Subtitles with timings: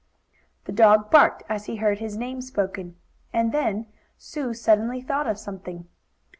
[0.65, 2.95] The dog barked, as he heard his name spoken.
[3.31, 3.85] And then
[4.17, 5.87] Sue suddenly thought of something.